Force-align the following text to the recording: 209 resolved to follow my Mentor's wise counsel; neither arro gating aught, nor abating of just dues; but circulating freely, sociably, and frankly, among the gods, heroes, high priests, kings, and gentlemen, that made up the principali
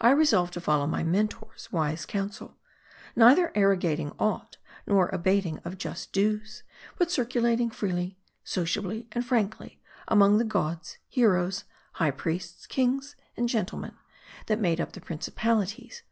209 0.00 0.18
resolved 0.20 0.52
to 0.54 0.60
follow 0.60 0.86
my 0.86 1.02
Mentor's 1.02 1.72
wise 1.72 2.06
counsel; 2.06 2.56
neither 3.16 3.48
arro 3.56 3.76
gating 3.76 4.12
aught, 4.16 4.56
nor 4.86 5.08
abating 5.08 5.58
of 5.64 5.76
just 5.76 6.12
dues; 6.12 6.62
but 6.98 7.10
circulating 7.10 7.68
freely, 7.68 8.16
sociably, 8.44 9.08
and 9.10 9.26
frankly, 9.26 9.80
among 10.06 10.38
the 10.38 10.44
gods, 10.44 10.98
heroes, 11.08 11.64
high 11.94 12.12
priests, 12.12 12.64
kings, 12.68 13.16
and 13.36 13.48
gentlemen, 13.48 13.96
that 14.46 14.60
made 14.60 14.80
up 14.80 14.92
the 14.92 15.00
principali 15.00 16.04